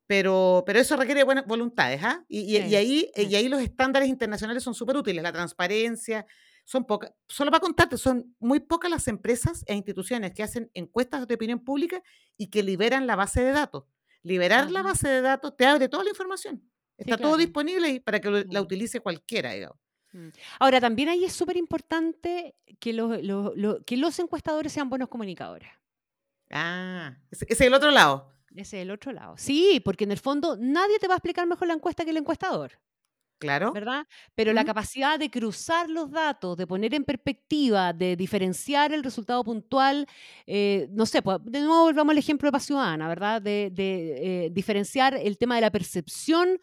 [0.08, 2.24] Pero, pero eso requiere buenas voluntades, ¿ah?
[2.28, 3.28] Y, y- y Sí, ahí, sí.
[3.28, 6.26] y ahí los estándares internacionales son súper útiles, la transparencia,
[6.64, 11.28] son pocas, solo para contarte, son muy pocas las empresas e instituciones que hacen encuestas
[11.28, 12.02] de opinión pública
[12.38, 13.84] y que liberan la base de datos.
[14.24, 16.58] Liberar la base de datos te abre toda la información.
[16.98, 18.64] Sí, Está todo disponible y para que lo- la Claro.
[18.64, 19.78] utilice cualquiera, digamos.
[20.14, 20.30] Mm.
[20.60, 25.10] Ahora, también ahí es súper importante que los, los- los- que los encuestadores sean buenos
[25.10, 25.70] comunicadores.
[26.52, 28.32] Ah, ese es el otro lado.
[28.56, 29.36] Ese es el otro lado.
[29.38, 32.18] Sí, porque en el fondo nadie te va a explicar mejor la encuesta que el
[32.18, 32.72] encuestador.
[33.38, 33.74] Claro.
[33.74, 34.08] ¿verdad?
[34.34, 39.44] Pero la capacidad de cruzar los datos, de poner en perspectiva, de diferenciar el resultado
[39.44, 40.08] puntual,
[40.48, 43.42] eh, no sé, pues, de nuevo volvamos al ejemplo de Paz Ciudadana, ¿verdad?
[43.42, 46.60] De, de, eh, diferenciar el tema de la percepción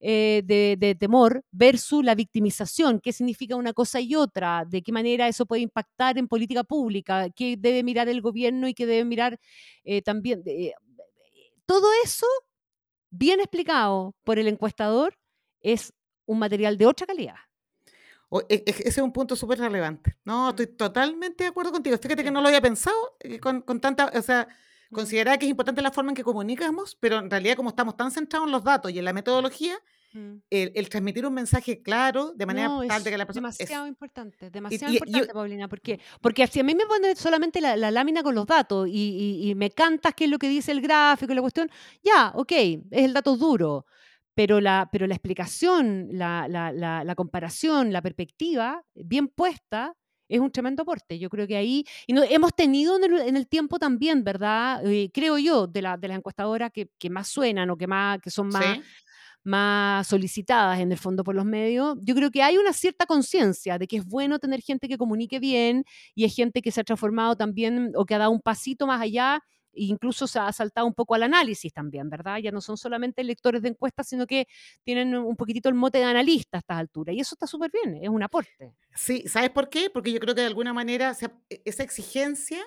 [0.00, 4.92] eh, de, de temor versus la victimización, qué significa una cosa y otra, de qué
[4.92, 9.04] manera eso puede impactar en política pública, qué debe mirar el gobierno y qué debe
[9.04, 9.38] mirar
[9.84, 10.42] eh, también.
[10.46, 10.72] eh,
[11.70, 12.26] todo eso,
[13.10, 15.16] bien explicado por el encuestador,
[15.60, 15.92] es
[16.26, 17.36] un material de otra calidad.
[18.48, 20.16] e, e, ese es un punto súper relevante.
[20.24, 20.48] No, mm.
[20.48, 21.96] estoy totalmente de acuerdo contigo.
[21.96, 24.48] Fíjate que no lo había pensado eh, con, con tanta, o sea,
[24.92, 28.10] considerar que es importante la forma en que comunicamos, pero en realidad como estamos tan
[28.10, 29.78] centrados en los datos y en la metodología,
[30.12, 30.36] mm.
[30.50, 33.48] el, transmitir un mensaje claro de manera tal de que la persona...
[33.48, 38.22] Demasiado importante, demasiado importante, Paulina, porque, porque si a mí me pone solamente la, lámina
[38.22, 41.36] con los datos y, y, me cantas qué es lo que dice el gráfico y
[41.36, 41.70] la cuestión,
[42.02, 43.86] ya, ok, es el dato duro
[44.34, 49.96] pero la, pero la explicación, la, la, la, comparación, la perspectiva bien puesta
[50.30, 51.18] es un tremendo aporte.
[51.18, 54.84] Yo creo que ahí, y no, hemos tenido en el, tiempo también, ¿verdad?
[54.86, 58.20] Eh, creo yo, de, la, de las encuestadoras que, que, más suenan o que, más,
[58.20, 58.78] que son más,
[59.42, 63.78] más solicitadas en el fondo por los medios, yo creo que hay una cierta conciencia
[63.78, 66.84] de que es bueno tener gente que comunique bien y es gente que se ha
[66.84, 70.94] transformado también o que ha dado un pasito más allá incluso se ha saltado un
[70.94, 72.38] poco al análisis también, ¿verdad?
[72.38, 74.46] Ya no son solamente lectores de encuestas, sino que
[74.84, 77.14] tienen un poquitito el mote de analista a estas alturas.
[77.14, 78.74] Y eso está súper bien, es un aporte.
[78.94, 79.90] Sí, ¿sabes por qué?
[79.90, 81.16] Porque yo creo que de alguna manera
[81.48, 82.60] e, esa exigencia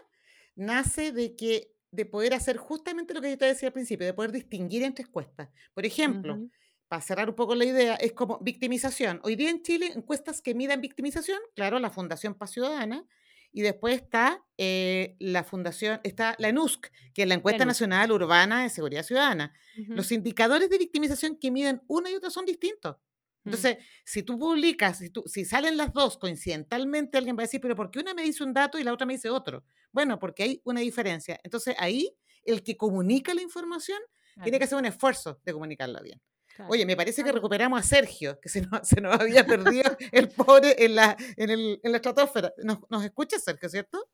[0.56, 4.14] nace de que de poder hacer justamente lo que yo te decía al principio, de
[4.14, 5.50] poder distinguir entre encuestas.
[5.76, 6.40] Por ejemplo,
[6.88, 9.20] para cerrar un poco la idea, es como victimización.
[9.24, 13.06] Hoy día en Chile, encuestas que midan victimización, claro, la Fundación Paz Ciudadana,
[13.54, 18.64] y después está eh, la fundación, está la ENUSC, que es la Encuesta Nacional Urbana
[18.64, 19.54] de Seguridad Ciudadana.
[19.88, 22.98] Los indicadores de victimización que miden una y otra son distintos.
[23.44, 23.50] Mm.
[23.50, 27.62] Entonces, si tú publicas, si, tú, si salen las dos coincidentalmente, alguien va a decir,
[27.62, 29.64] pero ¿por qué una me dice un dato y la otra me dice otro?
[29.92, 31.40] Bueno, porque hay una diferencia.
[31.44, 34.00] Entonces, ahí el que comunica la información
[34.42, 36.20] tiene que hacer un esfuerzo de comunicarla bien.
[36.68, 40.30] Oye, me parece que recuperamos a Sergio, que se nos, se nos había perdido el
[40.30, 42.54] pobre en la, en el, en la estratosfera.
[42.64, 44.10] ¿Nos, ¿Nos escucha, Sergio, cierto?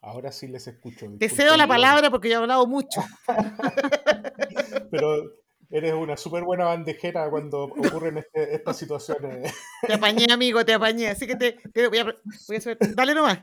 [0.00, 1.06] Ahora sí les escucho.
[1.18, 3.00] Te cedo la palabra porque yo he hablado mucho.
[4.90, 5.38] Pero
[5.70, 9.52] eres una súper buena bandejera cuando ocurren este, estas situaciones.
[9.86, 11.08] Te apañé, amigo, te apañé.
[11.08, 12.78] Así que te, voy, a, voy a hacer.
[12.94, 13.40] Dale nomás.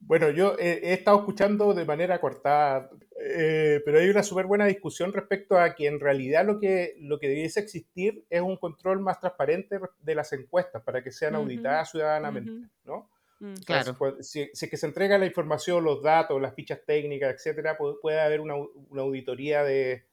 [0.00, 2.90] Bueno, yo he, estado escuchando de manera cortada,
[3.24, 7.20] eh, pero hay una súper buena discusión respecto a que en realidad lo que, lo
[7.20, 11.92] que debiese existir es un control más transparente de las encuestas para que sean auditadas
[11.92, 13.08] ciudadanamente, ¿no?
[13.38, 13.54] Mm.
[13.64, 13.96] Claro.
[14.20, 18.40] si, es que se entrega la información, los datos, las fichas técnicas, etcétera, puede, haber
[18.40, 20.04] una, auditoría de,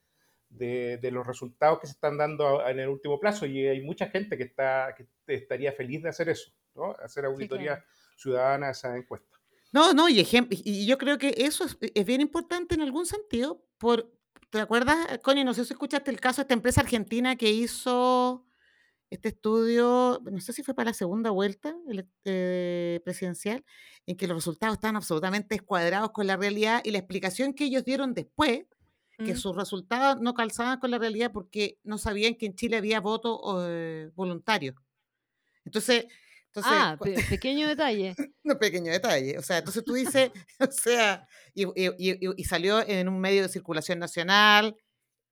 [0.50, 4.38] de, los resultados que se están dando en el último plazo y hay mucha gente
[4.38, 6.96] que, está, que estaría feliz de hacer eso, ¿no?
[7.04, 7.84] Hacer auditoría
[8.16, 9.39] ciudadana de esas encuestas.
[9.72, 10.26] No, no, y,
[10.64, 13.64] y yo creo que eso es, bien importante en algún sentido.
[13.78, 14.12] Por,
[14.50, 15.44] ¿Te acuerdas, Connie?
[15.44, 18.46] No sé si escuchaste el caso de esta empresa argentina que hizo
[19.12, 21.76] este estudio, no sé si fue para la segunda vuelta
[22.26, 23.64] eh, presidencial,
[24.06, 27.84] en que los resultados estaban absolutamente escuadrados con la realidad y la explicación que ellos
[27.84, 28.66] dieron después,
[29.18, 33.02] que sus resultados no calzaban con la realidad porque no sabían que en Chile había
[33.02, 34.76] voto eh, voluntario.
[35.66, 36.06] Entonces,
[36.64, 36.98] ah,
[37.30, 38.16] pequeño detalle.
[38.44, 39.38] no, pequeño detalle.
[39.38, 44.00] O sea, entonces tú dices, o sea, y, y, salió en un medio de circulación
[44.00, 44.76] nacional,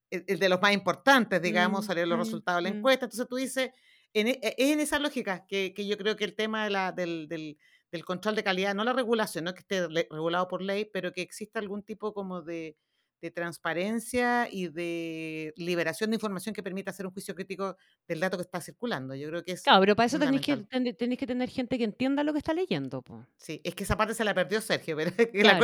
[0.09, 2.77] el, de los más importantes, digamos, mm, salieron los mm, resultados de la mm.
[2.77, 3.05] encuesta.
[3.05, 3.71] Entonces tú dices,
[4.13, 6.91] en, e, es en esa lógica que, que, yo creo que el tema de la,
[6.91, 7.57] del, del,
[7.91, 11.21] del, control de calidad, no la regulación, no que esté regulado por ley, pero que
[11.21, 12.77] exista algún tipo como de,
[13.21, 17.77] de transparencia y de liberación de información que permita hacer un juicio crítico
[18.07, 19.15] del dato que está circulando.
[19.15, 19.63] Yo creo que es.
[19.63, 20.57] Claro, pero para eso tenéis que,
[20.93, 23.03] tenéis que tener gente que entienda lo que está leyendo.
[23.37, 25.59] Sí, es que esa parte se la perdió Sergio, pero la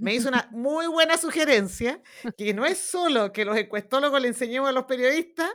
[0.00, 2.02] me hizo una muy buena sugerencia,
[2.36, 5.50] que no es solo que los encuestólogos le enseñemos a los periodistas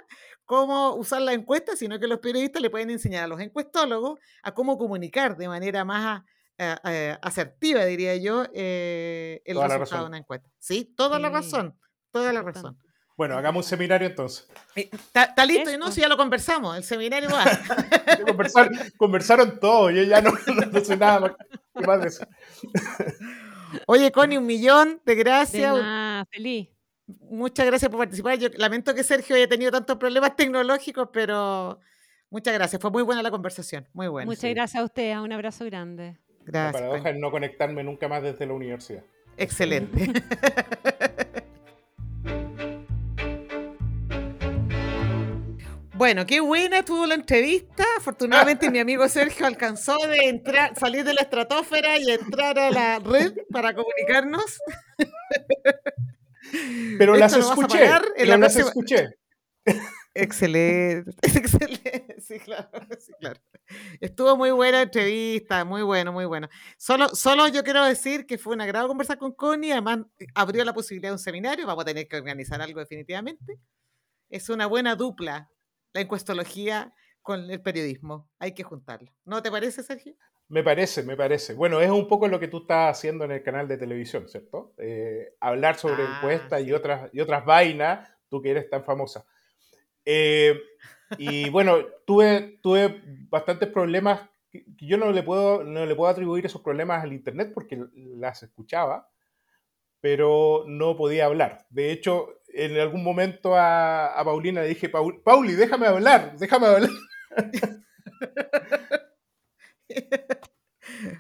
[0.45, 4.53] cómo usar la encuesta, sino que los periodistas le pueden enseñar a los encuestólogos a
[4.53, 6.23] cómo comunicar de manera más
[6.58, 10.50] eh, eh, asertiva, diría yo, eh, el resultado de una encuesta.
[10.60, 11.78] Sí, toda la razón,
[12.12, 12.78] toda la razón.
[13.16, 14.48] Bueno, hagamos un seminario entonces.
[14.76, 15.72] ¿Está listo?
[15.72, 17.46] y No, si ya lo conversamos, el seminario va.
[18.98, 20.32] conversaron todo, yo ya no,
[20.72, 21.36] no, sé nada
[21.86, 22.26] más, de eso.
[23.88, 25.76] Oye, Connie, un millón de gracias.
[25.76, 26.70] De feliz.
[27.30, 28.38] Muchas gracias por participar.
[28.39, 31.80] Yo lamento que Sergio haya tenido tantos problemas tecnológicos, pero
[32.30, 32.82] muchas gracias.
[32.82, 33.88] Fue muy buena la conversación.
[33.94, 34.26] Muy buena.
[34.26, 35.20] Muchas gracias a usted.
[35.20, 36.18] Un abrazo grande.
[36.45, 36.73] Gracias.
[36.73, 39.04] La paradoja es no conectarme nunca más desde la universidad.
[39.37, 40.12] Excelente.
[45.96, 47.85] Bueno, qué buena estuvo la entrevista.
[47.98, 53.00] Afortunadamente mi amigo Sergio alcanzó de entrar, salir de la estratosfera y entrar a la
[53.00, 54.60] red para comunicarnos.
[56.98, 57.89] Pero las escuché.
[58.17, 59.10] Pero las escuché.
[60.16, 62.16] Excelente, excelente.
[62.22, 63.40] Sí claro, sí, claro.
[64.00, 66.48] Estuvo muy buena entrevista, muy bueno, muy bueno.
[66.78, 70.64] Solo, solo yo quiero decir que fue una gran conversa con Connie, además eh, abrió
[70.64, 73.60] la posibilidad de un seminario, vamos a tener que organizar algo definitivamente.
[74.30, 75.50] Es una buena dupla,
[75.94, 78.30] la encuestología con el periodismo.
[78.40, 79.12] Hay que juntarlo.
[79.26, 80.16] ¿No te parece, Sergio?
[80.50, 81.54] Me parece, me parece.
[81.54, 84.74] Bueno, es un poco lo que tú estás haciendo en el canal de televisión, ¿cierto?
[84.78, 89.26] Eh, hablar sobre Ah, encuestas y otras, y otras vainas, tú que eres tan famosa.
[90.06, 90.60] Eh,
[91.17, 96.45] y bueno, tuve, tuve bastantes problemas que yo no le, puedo, no le puedo atribuir
[96.45, 99.10] esos problemas al Internet porque las escuchaba,
[99.99, 101.65] pero no podía hablar.
[101.69, 106.67] De hecho, en algún momento a, a Paulina le dije, "Paul- Pauli, déjame hablar, déjame
[106.67, 106.89] hablar.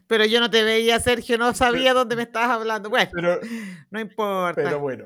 [0.07, 2.89] Pero yo no te veía, Sergio, no sabía dónde me estabas hablando.
[2.89, 3.39] Bueno, Pero,
[3.89, 4.61] no importa.
[4.61, 5.05] Pero bueno.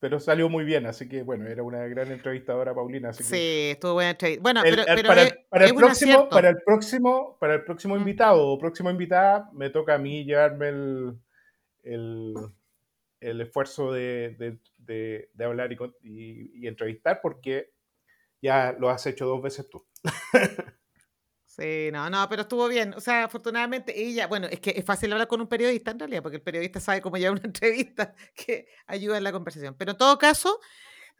[0.00, 3.08] Pero salió muy bien, así que bueno, era una gran entrevistadora Paulina.
[3.08, 4.42] Así que Sí, estuvo buena entrevista.
[4.42, 7.94] Bueno, el- pero, para, es, el, para es próximo, para el próximo, para el próximo
[7.96, 7.98] Mm.
[7.98, 11.18] invitado o próxima invitada, me toca a mí llevarme el,
[11.82, 12.34] el,
[13.20, 17.72] el esfuerzo de, de- de- de hablar y- y entrevistar, porque
[18.40, 19.84] ya lo has hecho dos veces tú.
[21.58, 22.94] Sí, no, no, pero estuvo bien.
[22.94, 26.22] O sea, afortunadamente ella, bueno, es que es fácil hablar con un periodista en realidad,
[26.22, 29.74] porque el periodista sabe cómo llevar una entrevista que ayuda en la conversación.
[29.76, 30.60] Pero en todo caso,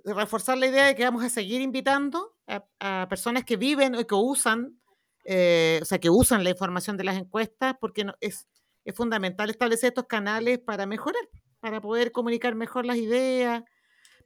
[0.04, 4.14] reforzar la idea de que vamos a seguir invitando a, personas que viven o que
[4.14, 4.78] usan,
[5.24, 8.46] eh, o sea, que usan la información de las encuestas, porque no, es,
[8.84, 11.28] es fundamental establecer estos canales para mejorar,
[11.58, 13.64] para poder comunicar mejor las ideas,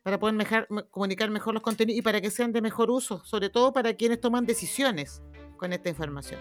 [0.02, 3.24] para poder mejar- me- comunicar mejor los contenidos y para que sean de mejor uso,
[3.24, 5.22] sobre todo para quienes toman decisiones
[5.62, 6.40] con esta información.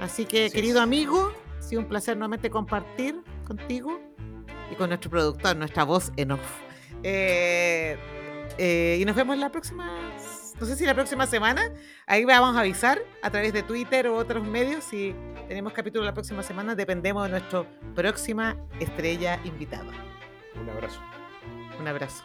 [0.00, 0.82] Así que, Así querido es.
[0.82, 4.00] amigo, ha sido un placer nuevamente compartir contigo
[4.72, 6.40] y con nuestro productor, nuestra voz en off.
[7.02, 7.98] Eh,
[8.56, 9.94] eh, y nos vemos la próxima,
[10.58, 11.70] no sé si la próxima semana,
[12.06, 15.14] ahí vamos a avisar a través de Twitter o otros medios si
[15.46, 19.92] tenemos capítulo la próxima semana, dependemos de nuestra próxima estrella invitada.
[20.58, 21.00] Un abrazo.
[21.78, 22.24] Un abrazo.